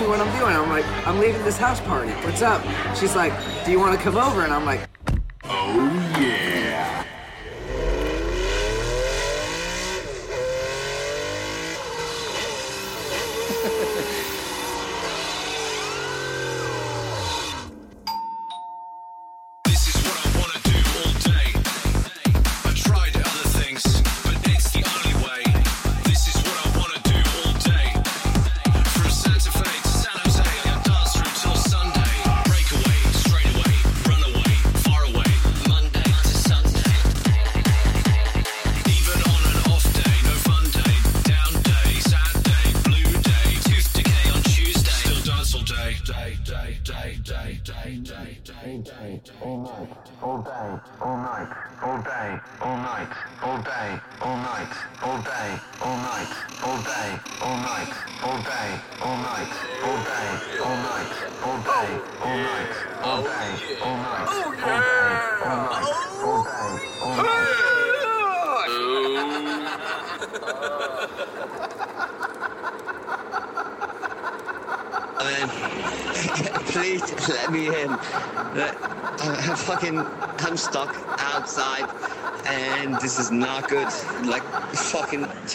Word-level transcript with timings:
me 0.00 0.06
what 0.06 0.20
I'm 0.20 0.38
doing. 0.38 0.54
I'm 0.54 0.68
like, 0.70 0.84
I'm 1.06 1.18
leaving 1.18 1.42
this 1.44 1.56
house 1.56 1.80
party. 1.80 2.10
What's 2.26 2.42
up? 2.42 2.62
She's 2.96 3.14
like, 3.14 3.32
do 3.64 3.70
you 3.70 3.78
want 3.78 3.96
to 3.96 4.02
come 4.02 4.16
over? 4.16 4.42
And 4.42 4.52
I'm 4.52 4.64
like, 4.64 4.88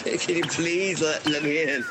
Can 0.04 0.36
you 0.36 0.44
please 0.44 1.02
let, 1.02 1.26
let 1.26 1.42
me 1.42 1.62
in. 1.62 1.84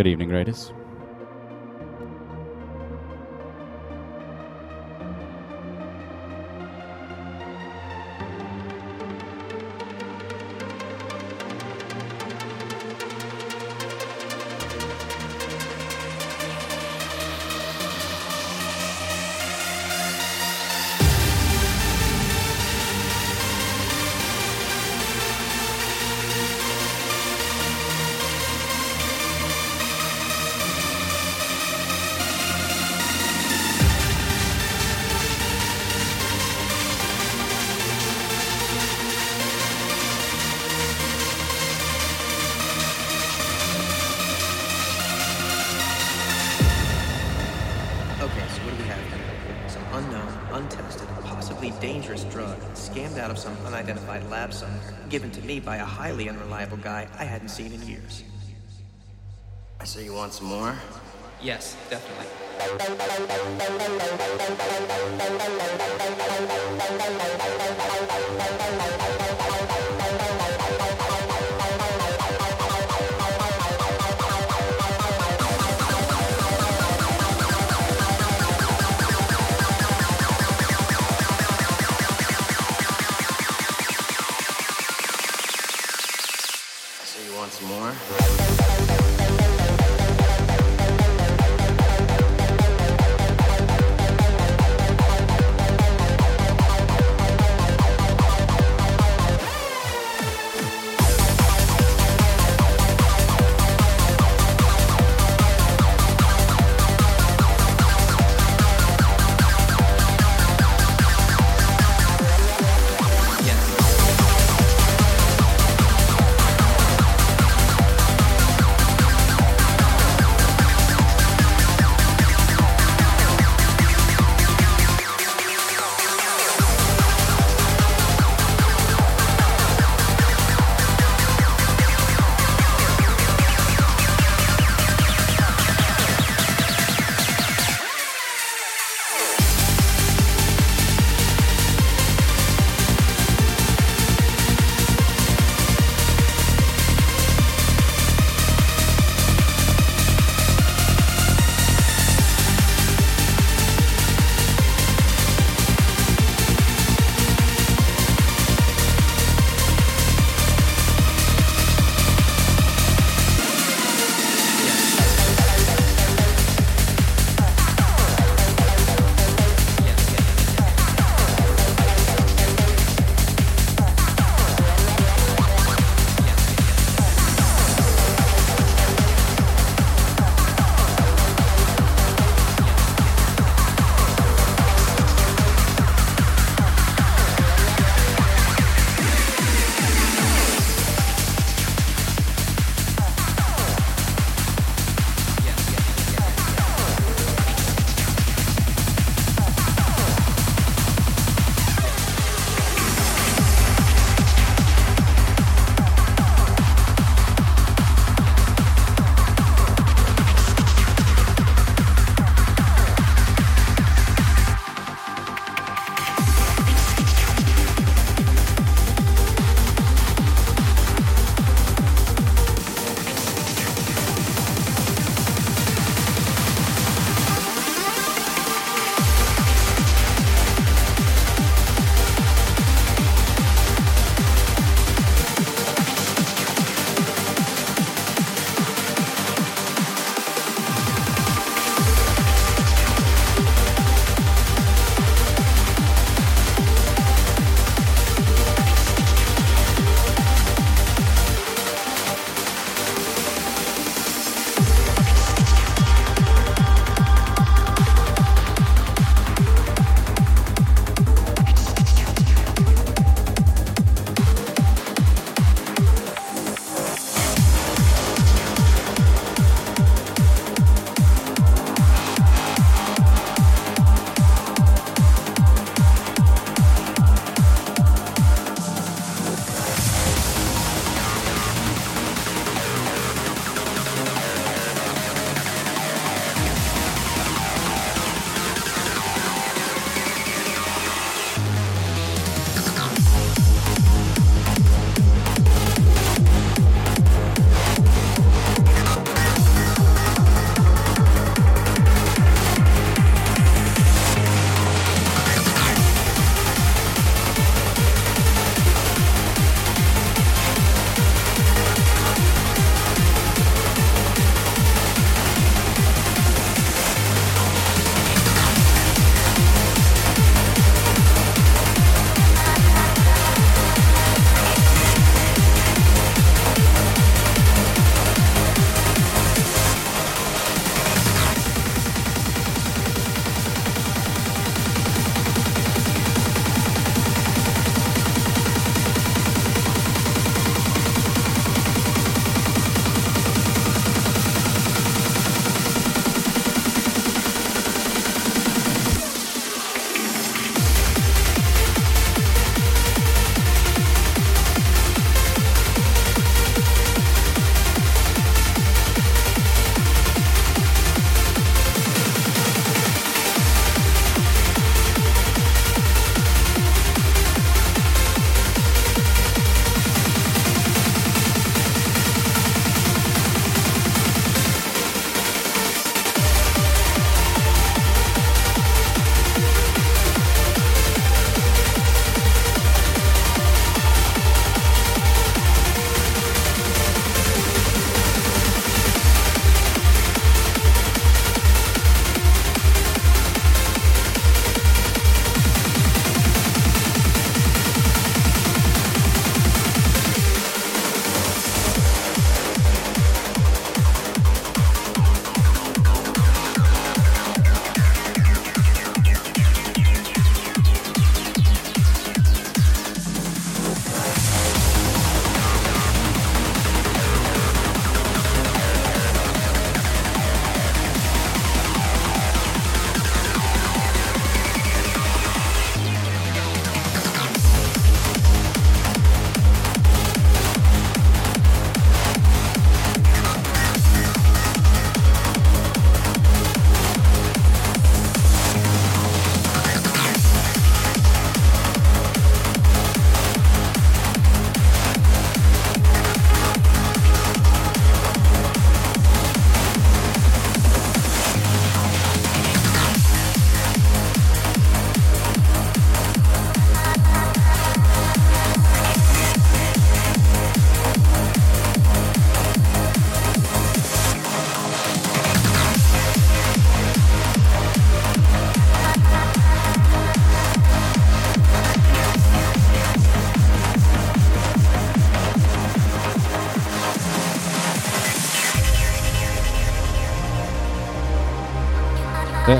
Good 0.00 0.06
evening, 0.06 0.30
Raiders. 0.30 0.72
lab 54.30 54.52
somewhere, 54.52 54.94
given 55.08 55.30
to 55.32 55.42
me 55.42 55.58
by 55.60 55.76
a 55.76 55.84
highly 55.84 56.28
unreliable 56.28 56.76
guy 56.76 57.08
I 57.18 57.24
hadn't 57.24 57.48
seen 57.48 57.72
in 57.72 57.82
years. 57.86 58.22
I 59.80 59.84
say 59.84 60.04
you 60.04 60.14
want 60.14 60.32
some 60.32 60.46
more? 60.46 60.74
Yes, 61.42 61.76
definitely. 61.90 62.26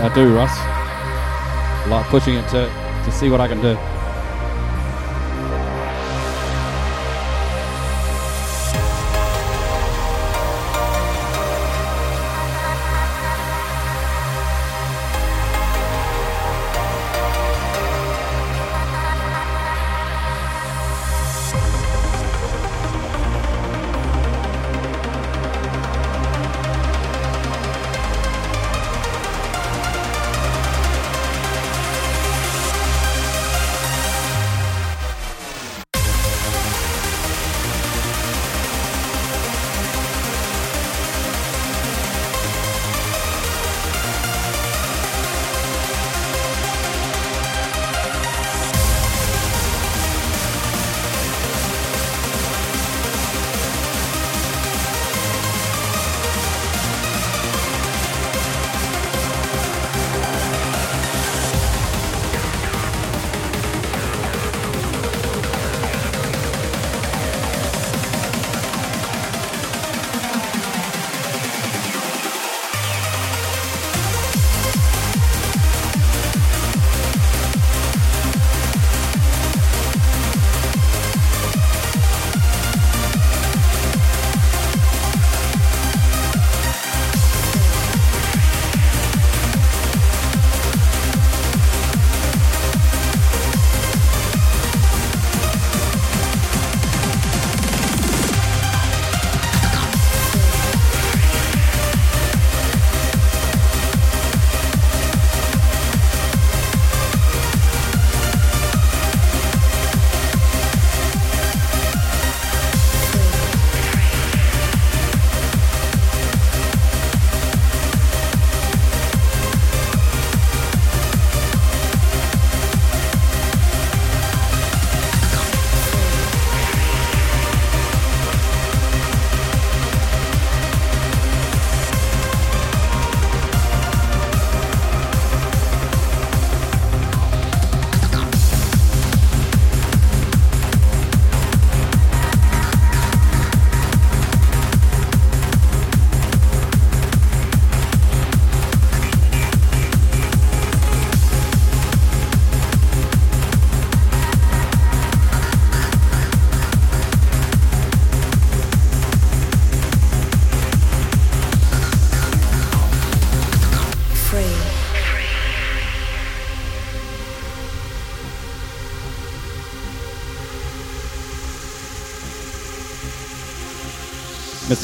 I, 0.02 0.14
do, 0.14 0.35
Russ. 0.35 0.57
Like 1.90 2.07
pushing 2.07 2.35
it 2.35 2.49
to, 2.50 2.66
to 3.04 3.12
see 3.12 3.28
what 3.28 3.40
I 3.40 3.49
can 3.49 3.61
do. 3.61 3.76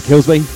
Mr. 0.07 0.23
Killsby. 0.23 0.56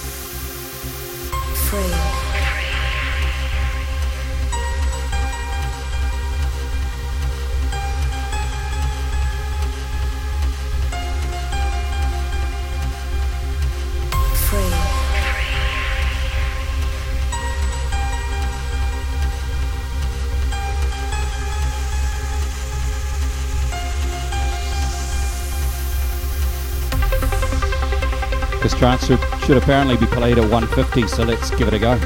Trance 28.80 29.06
should, 29.06 29.20
should 29.44 29.58
apparently 29.58 29.94
be 29.99 30.06
played 30.06 30.38
at 30.38 30.50
150, 30.50 31.06
so 31.06 31.22
let's 31.22 31.50
give 31.50 31.68
it 31.68 31.75
a 31.75 31.78
go. 31.78 31.99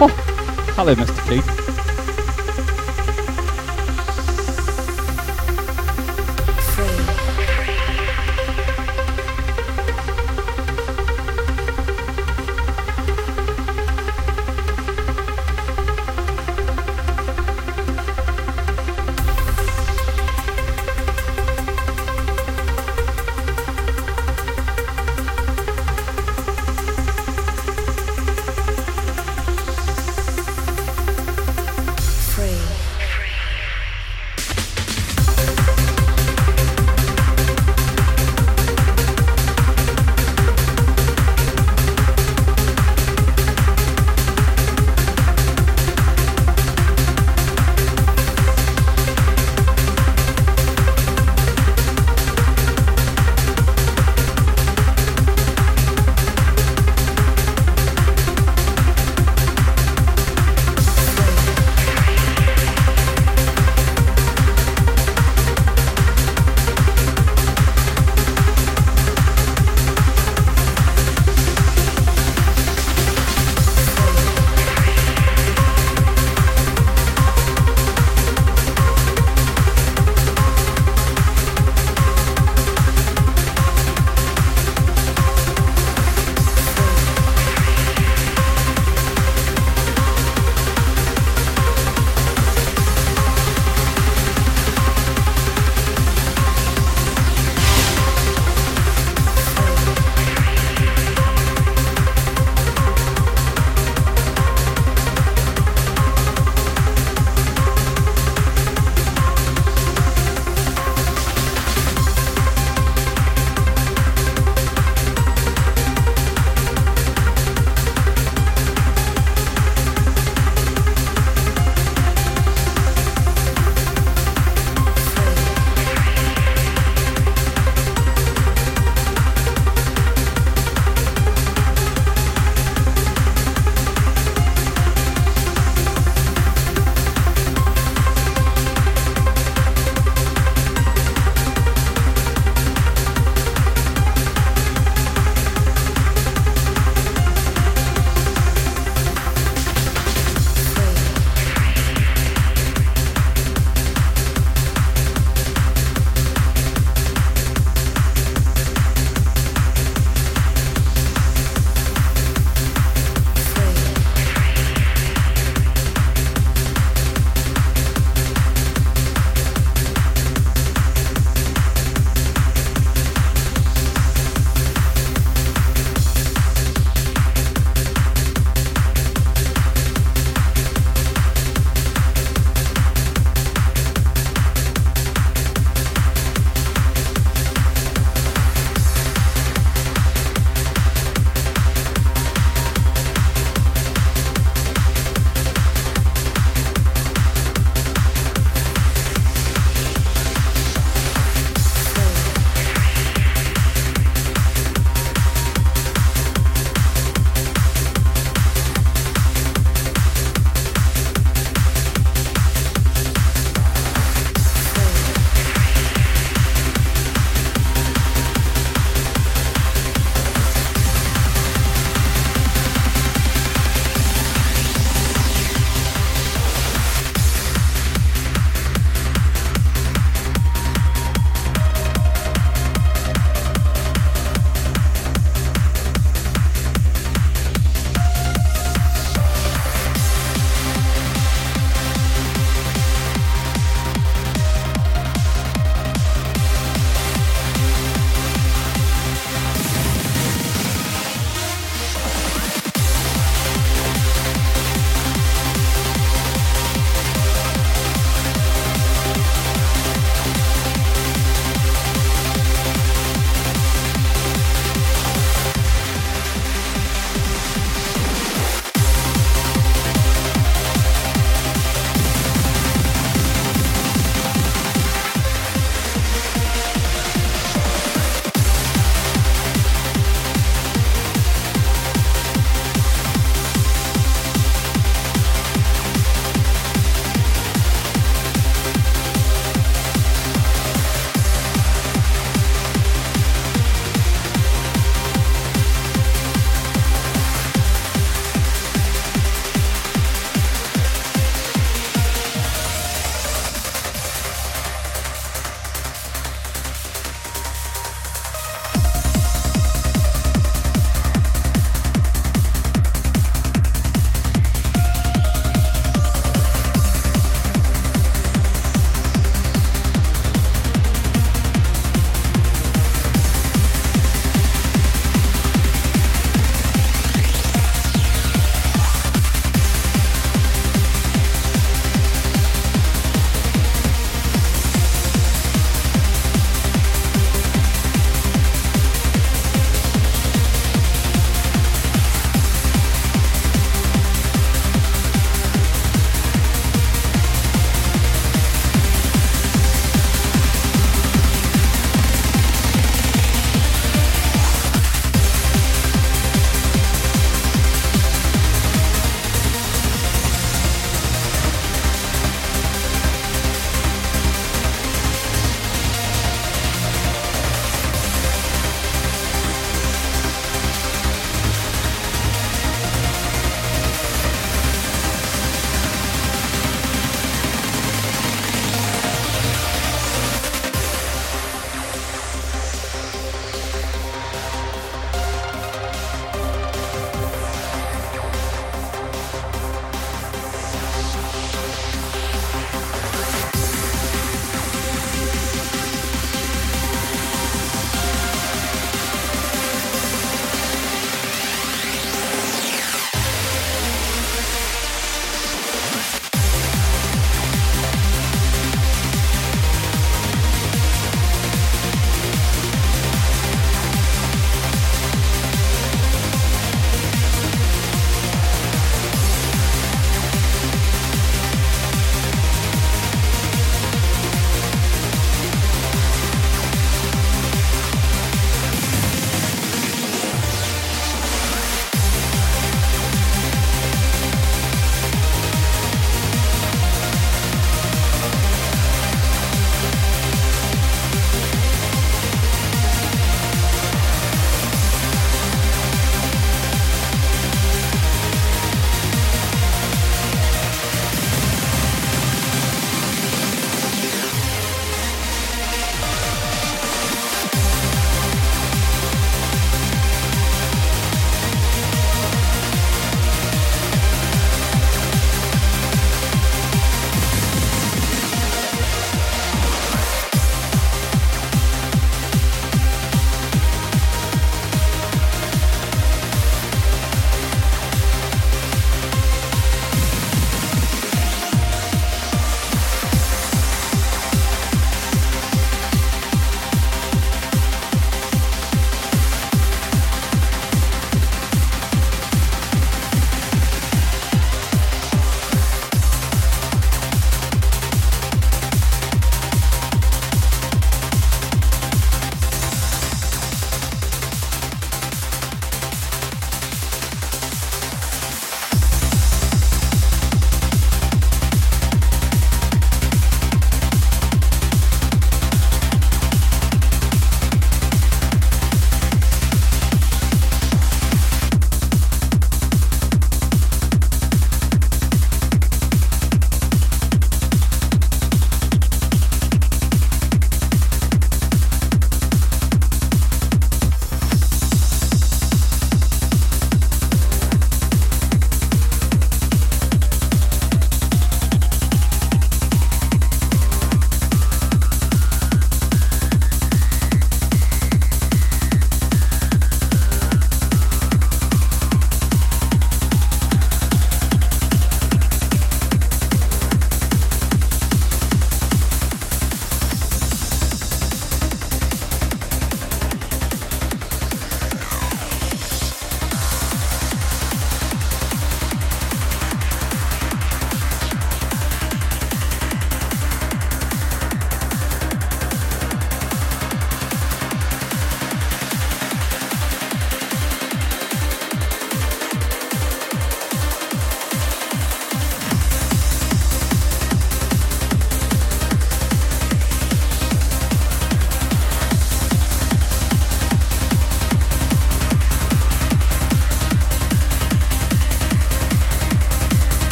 Oh, 0.00 0.08
hello, 0.74 0.92
Mr. 0.92 1.28
Keith. 1.28 1.65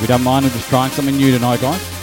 You 0.00 0.06
don't 0.06 0.22
mind. 0.22 0.46
I'm 0.46 0.52
just 0.52 0.68
trying 0.68 0.90
something 0.92 1.16
new 1.16 1.30
tonight, 1.30 1.60
guys. 1.60 1.97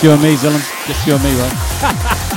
Just 0.00 0.08
you 0.08 0.12
and 0.12 0.22
me, 0.22 0.34
Zillan. 0.34 0.86
Just 0.86 1.06
you 1.06 1.14
and 1.14 1.22
me, 1.22 1.34
right? 1.34 2.26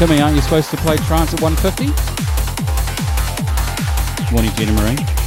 Timmy, 0.00 0.18
aren't 0.22 0.34
you 0.34 0.40
supposed 0.40 0.70
to 0.70 0.78
play 0.78 0.96
trance 0.96 1.34
at 1.34 1.42
150? 1.42 1.88
Morning, 4.32 4.50
Jenna 4.54 4.72
Marie. 4.72 5.19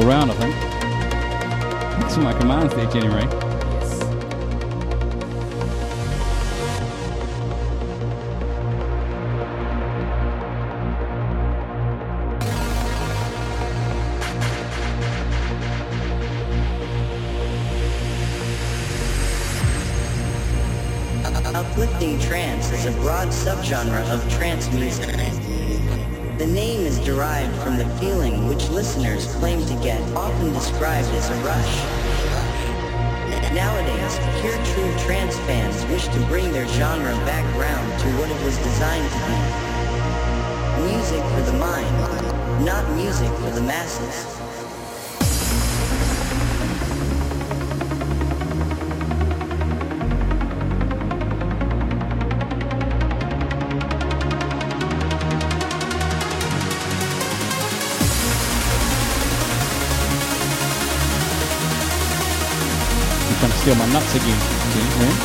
go 0.00 0.06
round, 0.06 0.30
I 0.30 0.34
think. 0.34 2.04
It's 2.04 2.16
my 2.18 2.38
command 2.38 2.70
stage 2.70 2.96
anyway. 2.96 3.45
nuts 63.96 64.14
again. 64.14 64.40
James, 64.72 64.96
man. 64.98 65.16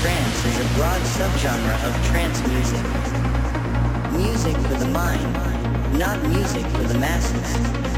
Trance 0.00 0.44
is 0.46 0.56
a 0.58 0.74
broad 0.74 1.00
subgenre 1.02 1.76
of 1.86 2.06
trance 2.06 2.40
music. 2.48 2.84
Music 4.12 4.56
for 4.66 4.74
the 4.78 4.86
mind, 4.86 5.98
not 5.98 6.22
music 6.28 6.64
for 6.66 6.84
the 6.84 6.98
masses. 6.98 7.89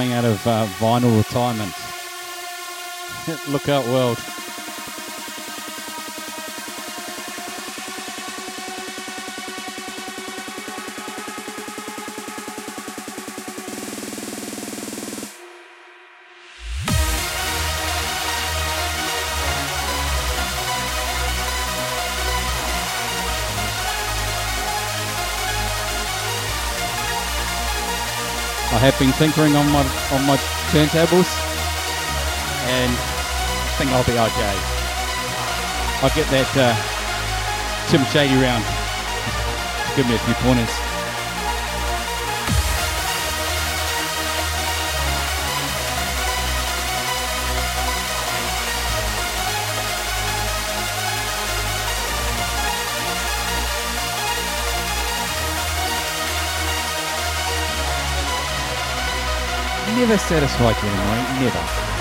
Coming 0.00 0.14
out 0.14 0.24
of 0.24 0.46
uh, 0.46 0.66
vinyl 0.78 1.14
retirement. 1.18 1.74
Look 3.52 3.68
out, 3.68 3.84
world. 3.84 4.39
Have 28.90 28.98
been 28.98 29.12
tinkering 29.12 29.54
on 29.54 29.70
my 29.70 29.82
on 30.10 30.26
my 30.26 30.36
turntables, 30.72 31.30
and 32.66 32.90
I 32.90 33.74
think 33.78 33.90
I'll 33.90 34.04
be 34.04 34.18
okay. 34.18 34.56
I'll 36.02 36.14
get 36.16 36.26
that 36.30 36.50
uh, 36.56 36.74
Tim 37.88 38.04
Shady 38.06 38.34
round. 38.34 38.64
Give 39.96 40.06
me 40.08 40.14
a 40.14 40.18
few 40.18 40.34
pointers. 40.42 40.89
Silvestre 60.18 60.64
Hotman, 60.64 60.92
não 60.92 61.14
é? 61.14 61.99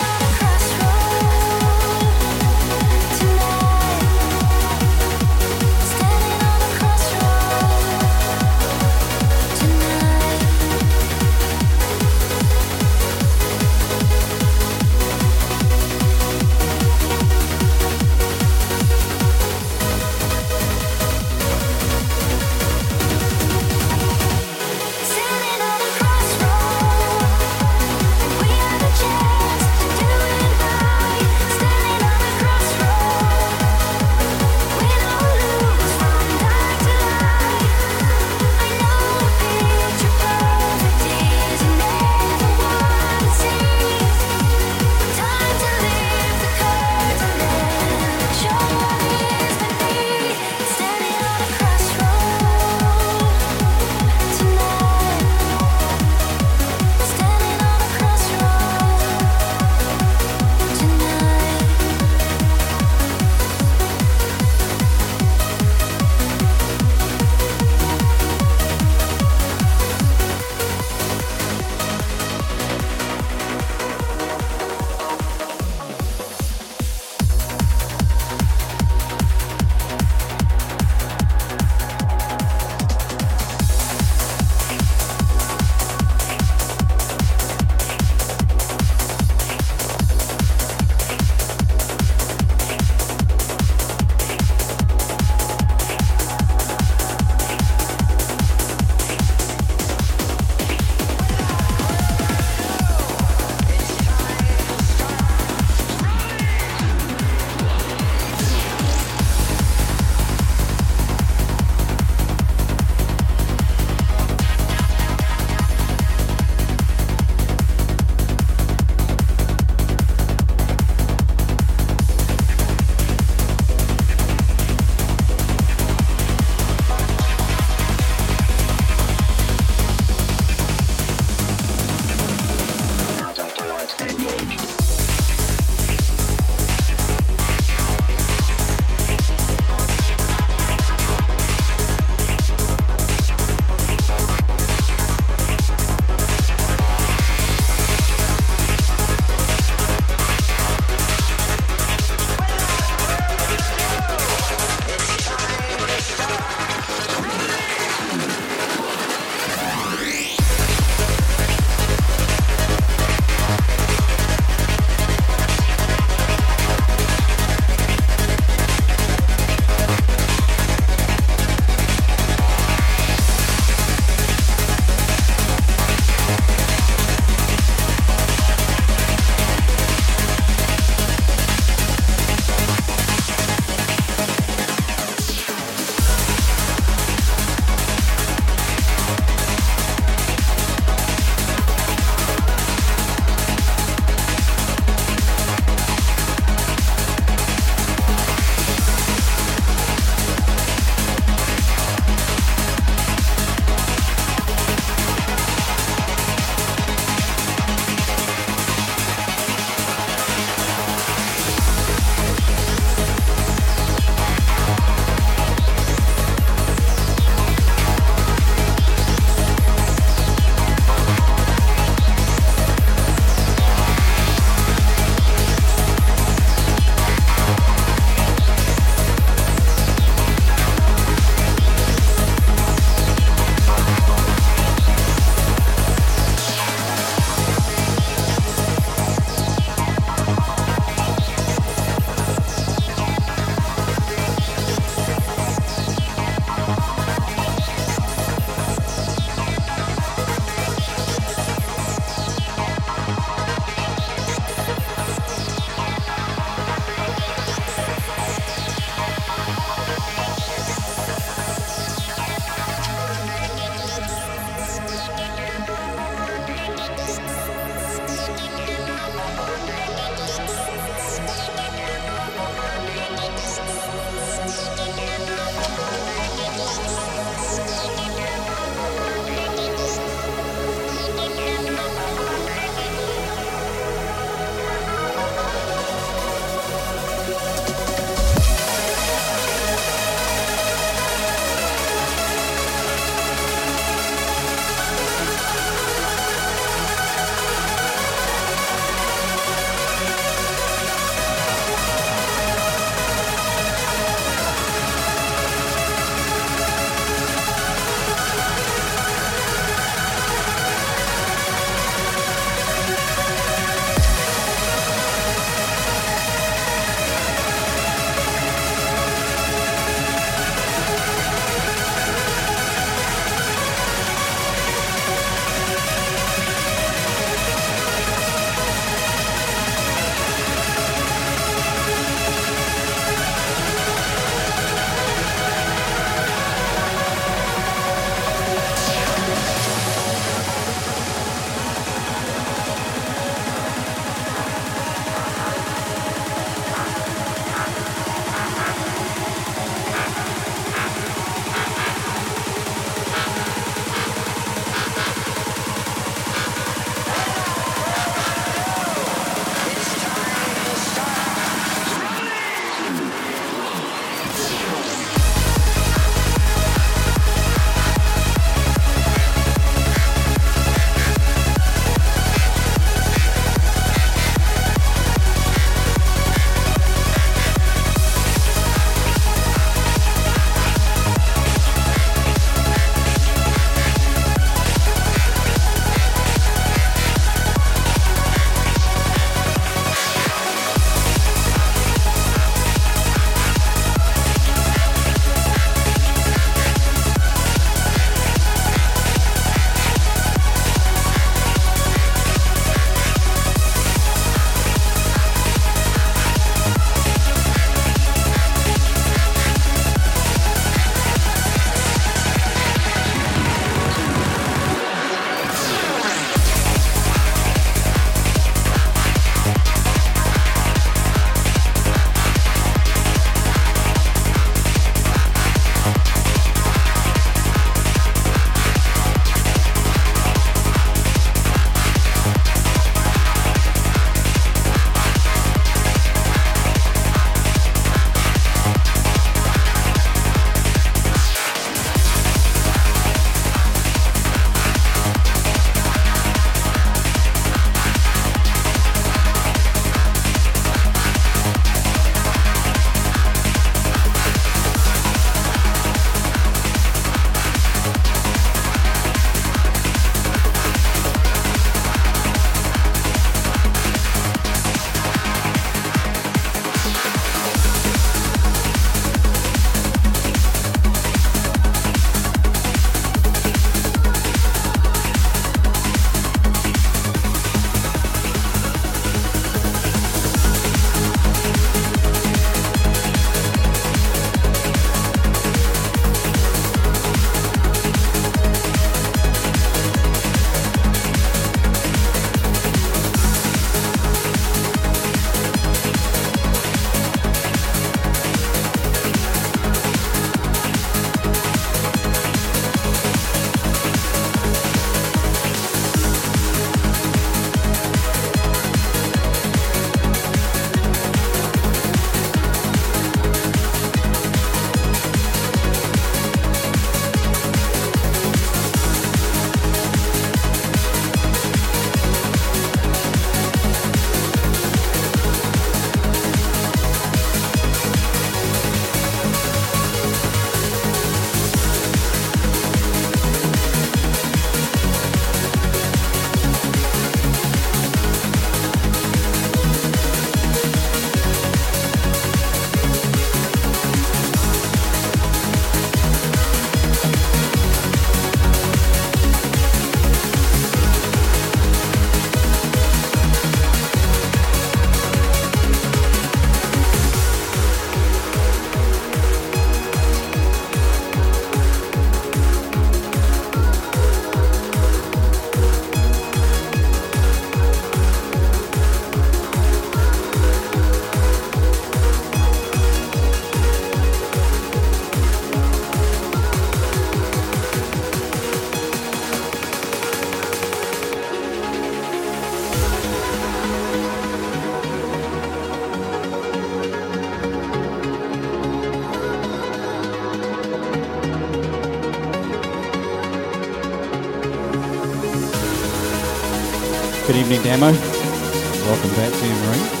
Damo. 597.63 597.91
Welcome 597.91 599.11
back 599.15 599.31
to 599.31 599.45
you, 599.47 600.00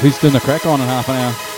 Who's 0.00 0.16
doing 0.16 0.32
the 0.32 0.40
crack 0.40 0.64
on 0.64 0.80
in 0.80 0.88
half 0.88 1.10
an 1.10 1.16
hour? 1.16 1.49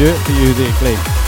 Of 0.00 0.06
dirt 0.06 0.16
for 0.24 0.32
you 0.32 0.52
there, 0.54 0.72
Glenn. 0.78 1.27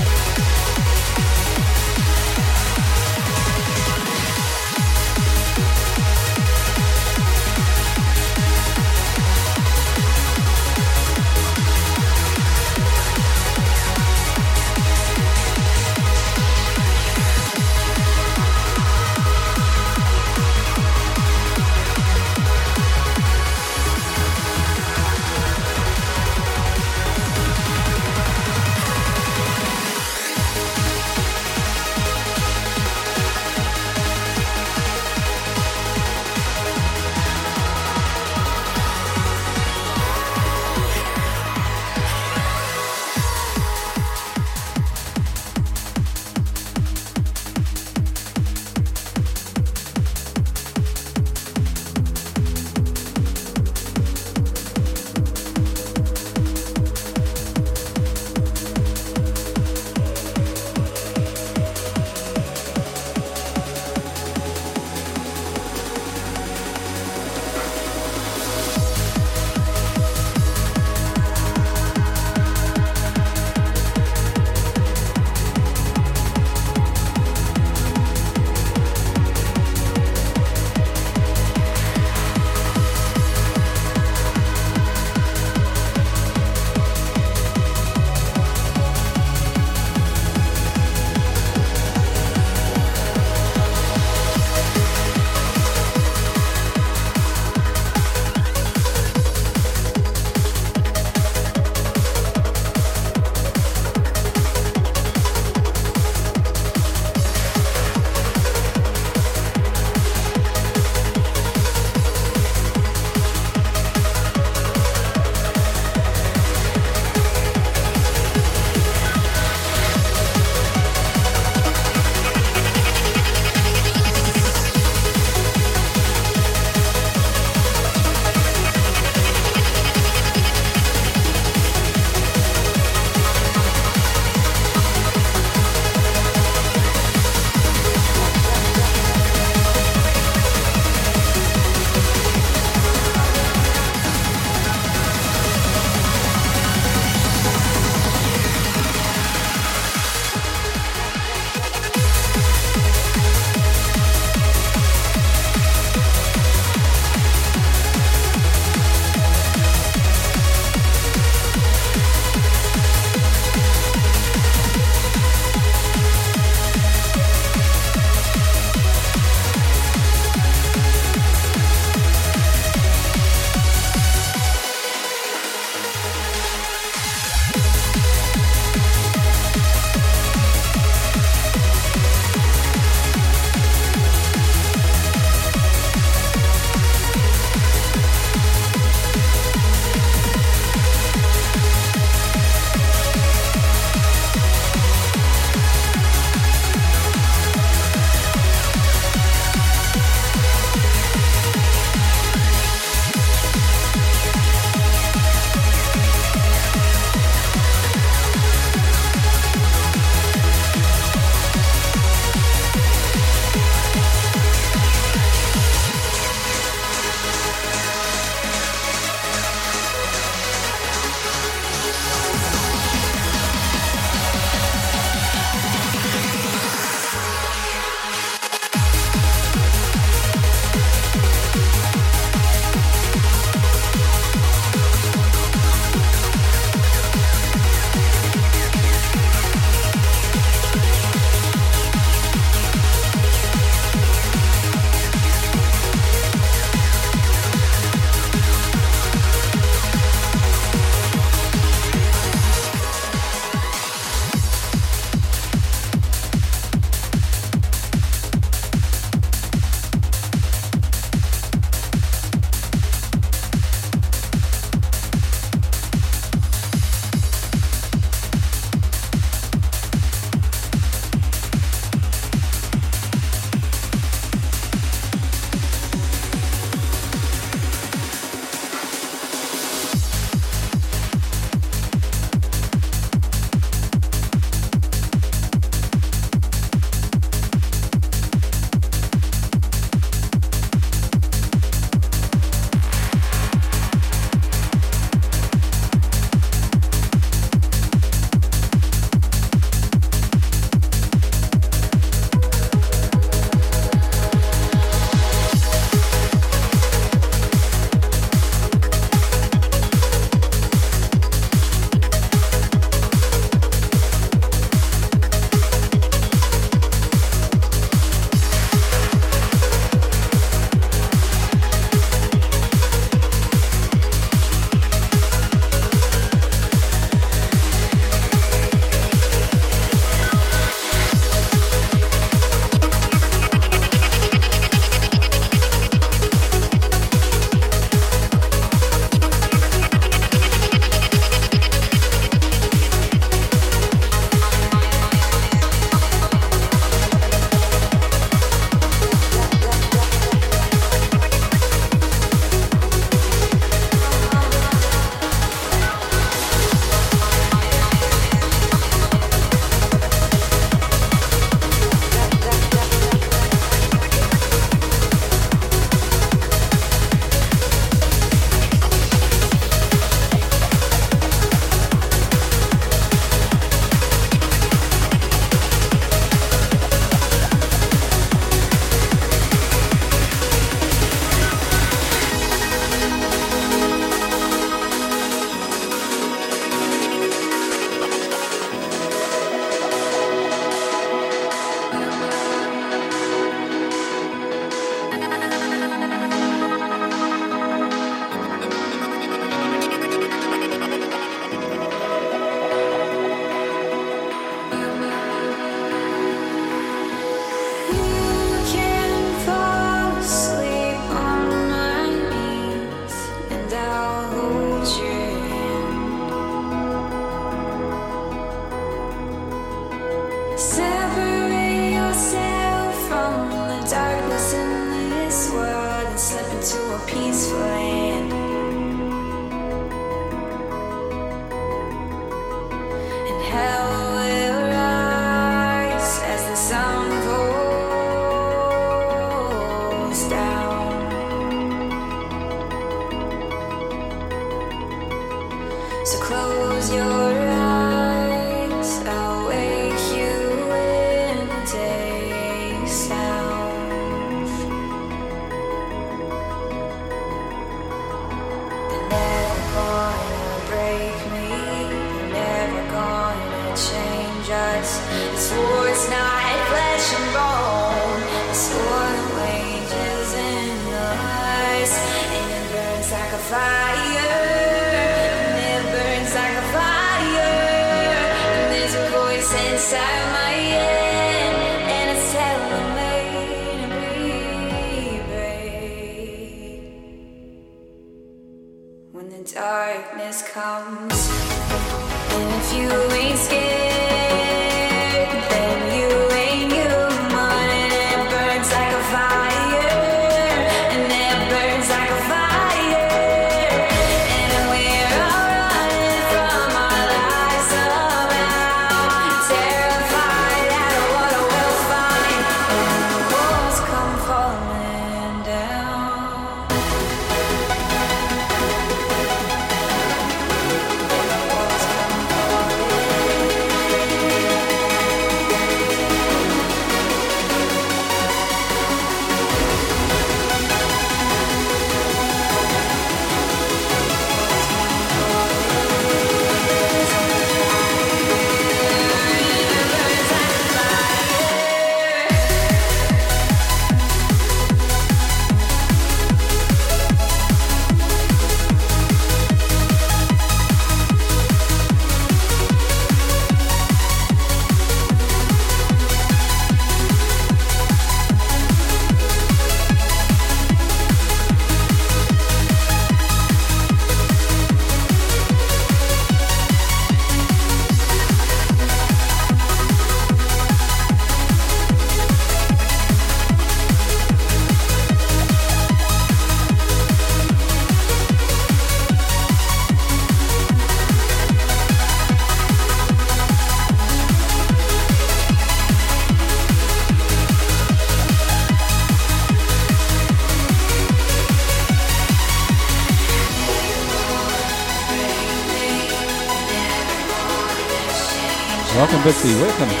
Bitsy. 599.23 599.53
Welcome. 599.61 600.00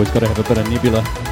Always 0.00 0.14
got 0.14 0.20
to 0.20 0.28
have 0.28 0.38
a 0.38 0.48
bit 0.48 0.56
of 0.56 0.70
nebula. 0.70 1.29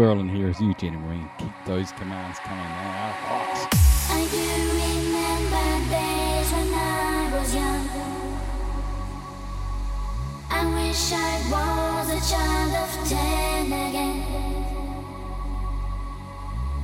Squirrel 0.00 0.20
in 0.20 0.30
here 0.30 0.48
is 0.48 0.58
you, 0.58 0.72
Jenny 0.72 0.96
Marine. 0.96 1.28
Keep 1.36 1.52
those 1.66 1.92
commands 1.92 2.38
coming 2.38 2.64
out. 2.64 3.12
Hot. 3.20 3.68
I 4.08 4.24
do 4.32 4.44
remember 4.80 5.66
days 5.92 6.48
when 6.54 6.72
I 6.72 7.28
was 7.34 7.54
young. 7.54 7.84
I 10.48 10.60
wish 10.78 11.12
I 11.12 11.32
was 11.52 12.06
a 12.16 12.20
child 12.32 12.72
of 12.82 12.90
ten 13.10 13.66
again. 13.66 14.24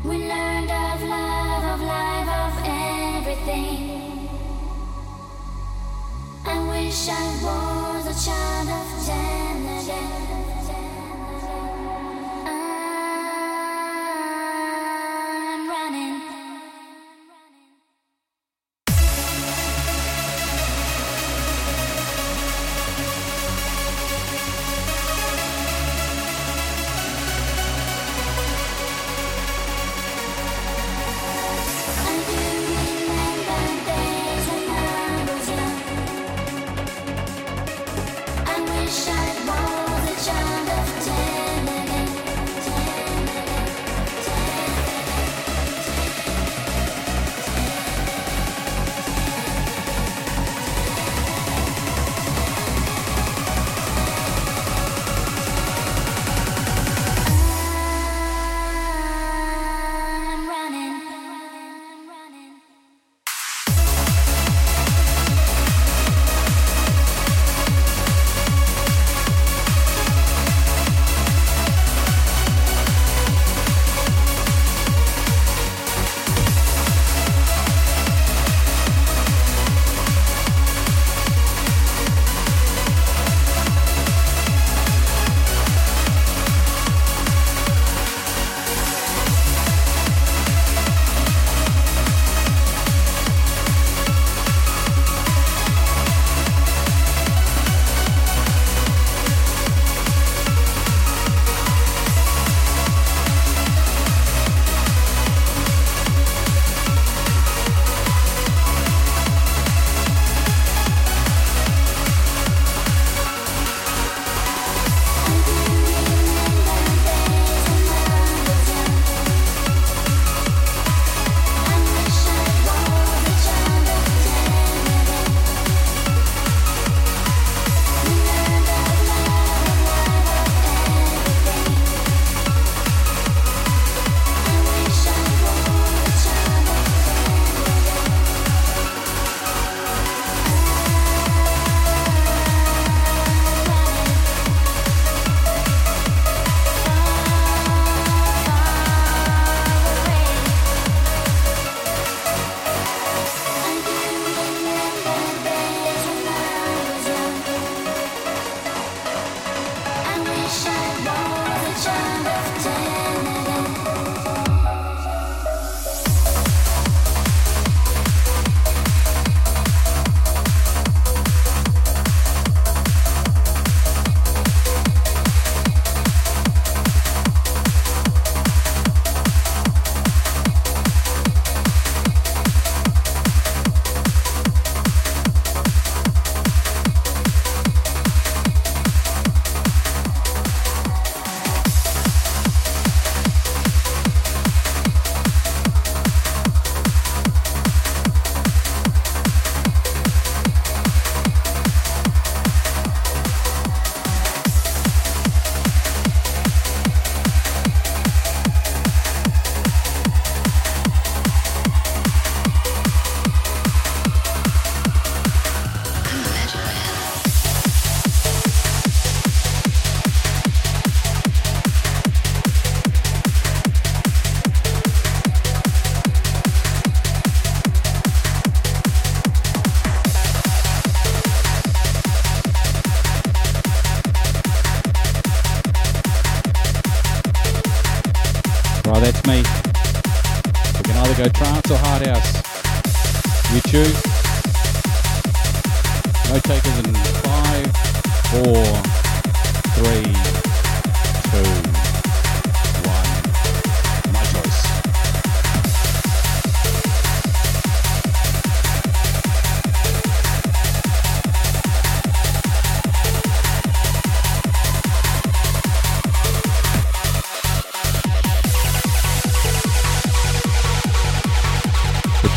We 0.04 0.16
learned 0.28 0.70
of 0.70 1.02
love, 1.08 1.64
of 1.72 1.80
life, 1.80 2.28
of 2.44 2.54
everything. 3.16 4.28
I 6.44 6.56
wish 6.68 7.08
I 7.08 7.24
was 7.46 8.02
a 8.12 8.16
child 8.26 8.68
of 8.68 9.06
ten 9.06 9.45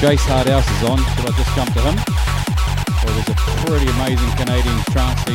Jace 0.10 0.26
Hardhouse 0.26 0.66
is 0.66 0.90
on. 0.90 0.98
Should 0.98 1.30
I 1.30 1.38
just 1.38 1.54
jump 1.54 1.72
to 1.74 1.82
him? 1.86 1.94
Or 3.06 3.14
there's 3.14 3.30
a 3.30 3.36
pretty 3.62 3.86
amazing 3.92 4.32
Canadian 4.38 4.82
trance. 4.90 5.29